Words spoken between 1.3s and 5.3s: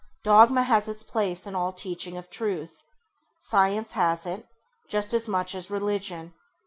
in all teaching of truth. Science has it, just as